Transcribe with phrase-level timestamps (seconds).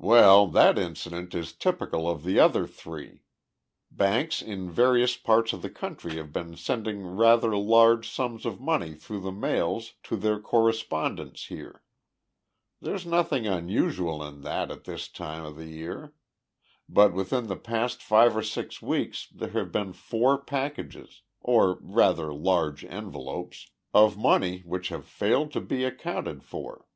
[0.00, 3.22] "Well, that incident is typical of the other three.
[3.92, 8.94] Banks in various parts of the country have been sending rather large sums of money
[8.94, 11.84] through the mails to their correspondents here.
[12.80, 16.12] There's nothing unusual in that at this time of the year.
[16.88, 22.34] But within the past five or six weeks there have been four packages or, rather,
[22.34, 26.88] large envelopes of money which have failed to be accounted for.